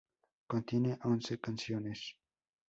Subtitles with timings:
[0.47, 2.17] Contiene once canciones.